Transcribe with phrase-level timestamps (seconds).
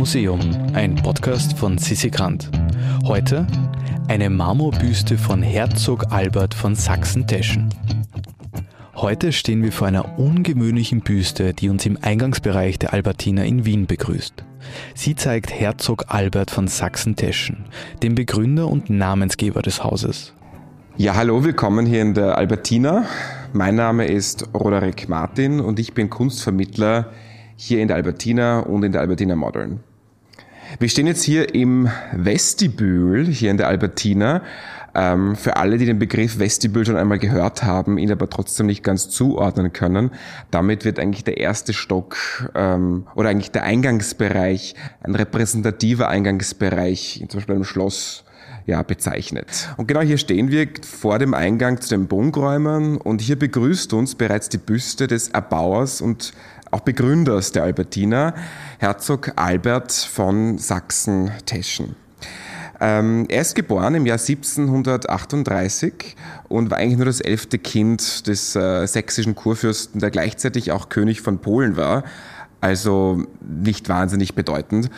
[0.00, 0.40] Museum,
[0.72, 2.50] ein Podcast von Sissi Grant.
[3.04, 3.46] Heute
[4.08, 7.68] eine Marmorbüste von Herzog Albert von Sachsen-Teschen.
[8.96, 13.84] Heute stehen wir vor einer ungewöhnlichen Büste, die uns im Eingangsbereich der Albertina in Wien
[13.84, 14.42] begrüßt.
[14.94, 17.66] Sie zeigt Herzog Albert von Sachsen-Teschen,
[18.02, 20.32] den Begründer und Namensgeber des Hauses.
[20.96, 23.04] Ja, hallo, willkommen hier in der Albertina.
[23.52, 27.10] Mein Name ist Roderick Martin und ich bin Kunstvermittler
[27.56, 29.80] hier in der Albertina und in der Albertina Modern.
[30.78, 34.42] Wir stehen jetzt hier im Vestibül, hier in der Albertina.
[34.94, 38.82] Ähm, für alle, die den Begriff Vestibül schon einmal gehört haben, ihn aber trotzdem nicht
[38.82, 40.10] ganz zuordnen können,
[40.50, 42.16] damit wird eigentlich der erste Stock
[42.56, 48.24] ähm, oder eigentlich der Eingangsbereich, ein repräsentativer Eingangsbereich, zum Beispiel einem Schloss,
[48.66, 49.68] ja, bezeichnet.
[49.76, 54.14] Und genau hier stehen wir vor dem Eingang zu den Bunkräumen und hier begrüßt uns
[54.14, 56.32] bereits die Büste des Erbauers und
[56.70, 58.34] auch Begründers der Albertina,
[58.78, 61.96] Herzog Albert von Sachsen-Teschen.
[62.82, 66.16] Ähm, er ist geboren im Jahr 1738
[66.48, 71.20] und war eigentlich nur das elfte Kind des äh, sächsischen Kurfürsten, der gleichzeitig auch König
[71.20, 72.04] von Polen war.
[72.62, 74.90] Also nicht wahnsinnig bedeutend.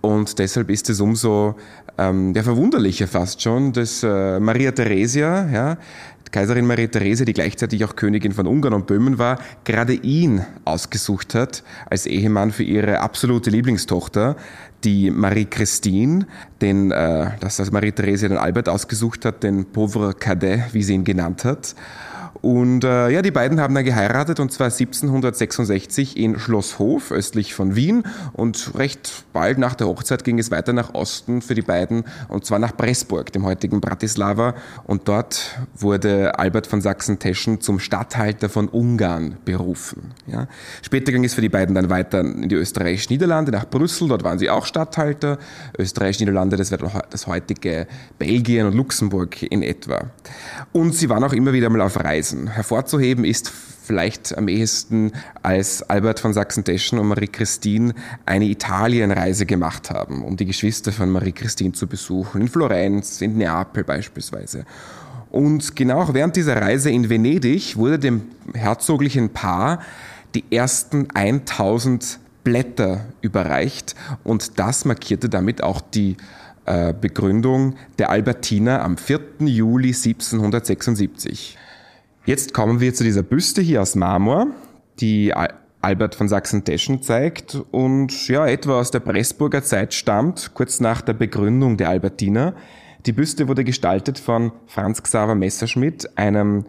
[0.00, 1.56] Und deshalb ist es umso
[1.98, 5.76] ähm, ja, verwunderlicher fast schon, dass äh, Maria Theresia, ja,
[6.30, 11.34] Kaiserin Maria Therese, die gleichzeitig auch Königin von Ungarn und Böhmen war, gerade ihn ausgesucht
[11.34, 14.36] hat als Ehemann für ihre absolute Lieblingstochter,
[14.84, 16.26] die Marie Christine,
[16.60, 20.94] den, äh, das also Marie Therese den Albert ausgesucht hat, den Pauvre Cadet, wie sie
[20.94, 21.74] ihn genannt hat.
[22.42, 27.76] Und äh, ja, die beiden haben dann geheiratet und zwar 1766 in Schlosshof östlich von
[27.76, 32.04] Wien und recht bald nach der Hochzeit ging es weiter nach Osten für die beiden
[32.28, 38.48] und zwar nach Pressburg, dem heutigen Bratislava und dort wurde Albert von Sachsen-Teschen zum Statthalter
[38.48, 40.14] von Ungarn berufen.
[40.26, 40.48] Ja.
[40.82, 44.24] Später ging es für die beiden dann weiter in die österreichischen Niederlande, nach Brüssel, dort
[44.24, 45.38] waren sie auch Statthalter.
[45.78, 47.86] Österreichische Niederlande, das wäre das heutige
[48.18, 50.10] Belgien und Luxemburg in etwa.
[50.72, 52.48] Und sie waren auch immer wieder mal auf Reisen Reisen.
[52.48, 60.22] Hervorzuheben ist vielleicht am ehesten, als Albert von Sachsen-Teschen und Marie-Christine eine Italienreise gemacht haben,
[60.22, 64.64] um die Geschwister von Marie-Christine zu besuchen, in Florenz, in Neapel beispielsweise.
[65.30, 68.22] Und genau während dieser Reise in Venedig wurde dem
[68.54, 69.80] herzoglichen Paar
[70.34, 76.16] die ersten 1000 Blätter überreicht und das markierte damit auch die
[76.64, 79.20] äh, Begründung der Albertina am 4.
[79.40, 81.58] Juli 1776.
[82.26, 84.48] Jetzt kommen wir zu dieser Büste hier aus Marmor,
[85.00, 85.32] die
[85.80, 91.14] Albert von Sachsen-Teschen zeigt und ja, etwa aus der Pressburger Zeit stammt, kurz nach der
[91.14, 92.54] Begründung der Albertiner.
[93.06, 96.66] Die Büste wurde gestaltet von Franz Xaver Messerschmidt, einem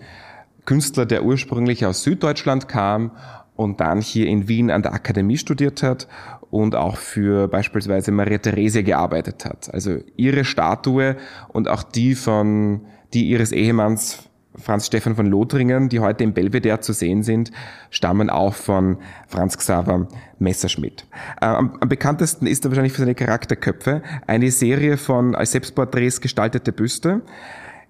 [0.64, 3.12] Künstler, der ursprünglich aus Süddeutschland kam
[3.58, 6.08] und dann hier in Wien an der Akademie studiert hat
[6.50, 9.74] und auch für beispielsweise Maria Theresia gearbeitet hat.
[9.74, 11.18] Also ihre Statue
[11.50, 16.82] und auch die von, die ihres Ehemanns Franz Stefan von Lothringen, die heute im Belvedere
[16.82, 17.52] zu sehen sind,
[17.90, 18.98] stammen auch von
[19.28, 20.08] Franz Xaver
[20.40, 21.06] Messerschmidt.
[21.40, 26.20] Äh, am, am, bekanntesten ist er wahrscheinlich für seine Charakterköpfe eine Serie von als Selbstporträts
[26.20, 27.22] gestaltete Büste,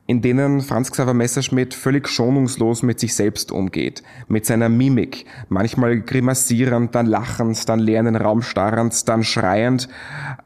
[0.05, 6.01] in denen Franz Xaver Messerschmidt völlig schonungslos mit sich selbst umgeht, mit seiner Mimik, manchmal
[6.01, 9.89] grimassierend, dann lachend, dann leer in den Raum starrend, dann schreiend,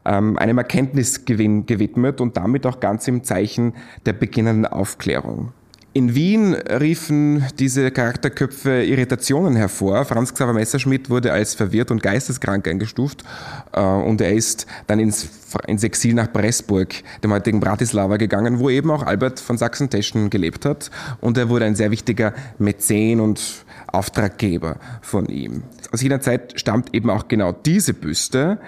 [0.04, 3.74] ähm, einem Erkenntnisgewinn gewidmet und damit auch ganz im Zeichen
[4.06, 5.52] der beginnenden Aufklärung.
[5.96, 10.04] In Wien riefen diese Charakterköpfe Irritationen hervor.
[10.04, 13.24] Franz Xaver Messerschmidt wurde als verwirrt und geisteskrank eingestuft
[13.72, 15.26] äh, und er ist dann ins,
[15.66, 20.66] ins Exil nach Pressburg, dem heutigen Bratislava, gegangen, wo eben auch Albert von Sachsen-Teschen gelebt
[20.66, 20.90] hat
[21.22, 25.62] und er wurde ein sehr wichtiger Mäzen und Auftraggeber von ihm.
[25.92, 28.58] Aus jener Zeit stammt eben auch genau diese Büste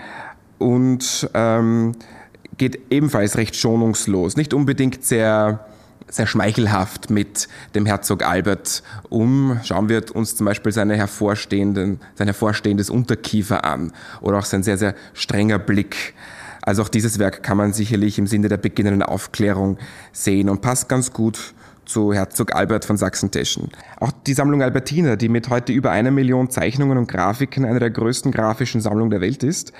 [0.56, 1.92] und ähm,
[2.56, 5.66] geht ebenfalls recht schonungslos, nicht unbedingt sehr
[6.10, 9.60] sehr schmeichelhaft mit dem Herzog Albert um.
[9.64, 14.78] Schauen wir uns zum Beispiel seine hervorstehenden, sein hervorstehendes Unterkiefer an oder auch sein sehr,
[14.78, 16.14] sehr strenger Blick.
[16.62, 19.78] Also auch dieses Werk kann man sicherlich im Sinne der beginnenden Aufklärung
[20.12, 21.54] sehen und passt ganz gut
[21.86, 23.70] zu Herzog Albert von Sachsen-Teschen.
[23.98, 27.90] Auch die Sammlung Albertina, die mit heute über einer Million Zeichnungen und Grafiken eine der
[27.90, 29.72] größten grafischen Sammlungen der Welt ist,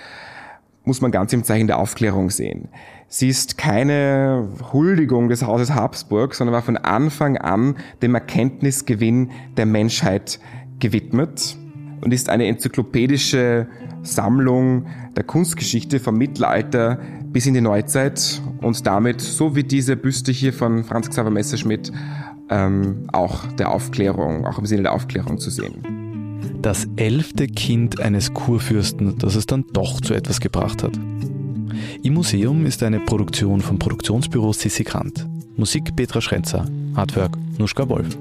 [0.88, 2.68] muss man ganz im Zeichen der Aufklärung sehen.
[3.08, 9.66] Sie ist keine Huldigung des Hauses Habsburg, sondern war von Anfang an dem Erkenntnisgewinn der
[9.66, 10.40] Menschheit
[10.80, 11.58] gewidmet
[12.00, 13.66] und ist eine enzyklopädische
[14.02, 20.32] Sammlung der Kunstgeschichte vom Mittelalter bis in die Neuzeit und damit, so wie diese Büste
[20.32, 21.92] hier von Franz Xaver Messerschmidt,
[22.48, 25.97] ähm, auch der Aufklärung, auch im Sinne der Aufklärung zu sehen.
[26.60, 30.98] Das elfte Kind eines Kurfürsten, das es dann doch zu etwas gebracht hat.
[32.02, 35.26] Im Museum ist eine Produktion vom Produktionsbüro Sissi Grant.
[35.56, 38.16] Musik Petra Schrenzer, Artwork Nuschka Wolf.